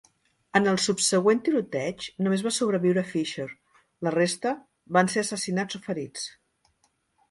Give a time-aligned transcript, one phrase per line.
[0.59, 3.49] En el subsegüent tiroteig, només va sobreviure Fisher;
[4.09, 4.59] la resta
[4.99, 6.31] van ser assassinats o ferits.